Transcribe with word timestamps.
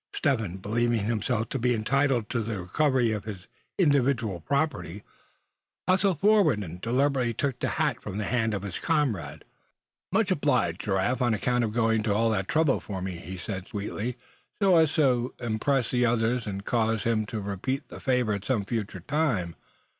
Step 0.13 0.39
Hen, 0.39 0.57
believing 0.57 1.03
himself 1.05 1.47
to 1.49 1.59
be 1.59 1.75
entitled 1.75 2.27
to 2.27 2.41
the 2.41 2.59
recovery 2.59 3.11
of 3.11 3.25
his 3.25 3.45
individual 3.77 4.39
property, 4.39 5.03
hustled 5.87 6.19
forward, 6.19 6.63
and 6.63 6.81
deliberately 6.81 7.35
took 7.35 7.59
the 7.59 7.67
hat 7.67 8.01
from 8.01 8.17
the 8.17 8.23
hand 8.23 8.55
of 8.55 8.63
his 8.63 8.79
comrade. 8.79 9.43
"Much 10.11 10.31
obliged, 10.31 10.81
Giraffe, 10.81 11.21
on 11.21 11.35
account 11.35 11.63
of 11.63 11.71
going 11.71 12.01
to 12.01 12.15
all 12.15 12.31
that 12.31 12.47
trouble 12.47 12.79
for 12.79 12.99
me," 13.03 13.17
he 13.17 13.37
said, 13.37 13.67
sweetly, 13.67 14.17
so 14.59 14.75
as 14.77 14.91
to 14.95 15.35
impress 15.39 15.91
the 15.91 16.03
other, 16.03 16.41
and 16.47 16.65
cause 16.65 17.03
him 17.03 17.27
to 17.27 17.39
repeat 17.39 17.87
the 17.89 17.99
favor 17.99 18.33
at 18.33 18.43
some 18.43 18.63
future 18.65 19.01
time. 19.01 19.55